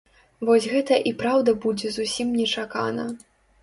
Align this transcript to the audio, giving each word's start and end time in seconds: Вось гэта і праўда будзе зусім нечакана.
Вось 0.47 0.67
гэта 0.71 0.97
і 1.11 1.13
праўда 1.21 1.55
будзе 1.69 1.95
зусім 2.01 2.35
нечакана. 2.43 3.11